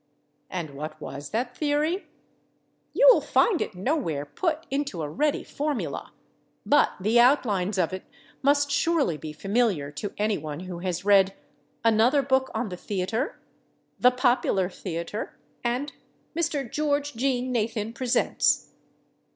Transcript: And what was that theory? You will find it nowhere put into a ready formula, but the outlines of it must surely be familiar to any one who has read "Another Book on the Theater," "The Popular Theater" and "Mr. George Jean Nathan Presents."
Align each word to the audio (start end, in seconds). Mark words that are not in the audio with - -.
And 0.49 0.71
what 0.71 0.99
was 0.99 1.29
that 1.29 1.55
theory? 1.55 2.07
You 2.91 3.07
will 3.11 3.21
find 3.21 3.61
it 3.61 3.75
nowhere 3.75 4.25
put 4.25 4.65
into 4.71 5.03
a 5.03 5.07
ready 5.11 5.43
formula, 5.43 6.11
but 6.65 6.93
the 6.99 7.19
outlines 7.19 7.77
of 7.77 7.93
it 7.93 8.05
must 8.41 8.71
surely 8.71 9.15
be 9.15 9.31
familiar 9.31 9.91
to 9.91 10.11
any 10.17 10.39
one 10.39 10.61
who 10.61 10.79
has 10.79 11.05
read 11.05 11.35
"Another 11.83 12.23
Book 12.23 12.49
on 12.55 12.69
the 12.69 12.77
Theater," 12.77 13.37
"The 13.99 14.09
Popular 14.09 14.71
Theater" 14.71 15.37
and 15.63 15.93
"Mr. 16.35 16.67
George 16.67 17.13
Jean 17.13 17.51
Nathan 17.51 17.93
Presents." 17.93 18.71